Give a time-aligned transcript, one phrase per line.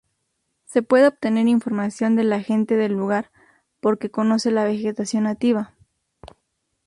[0.65, 3.29] Se puede obtener información de la gente del lugar,
[3.79, 5.75] porque conoce la vegetación nativa.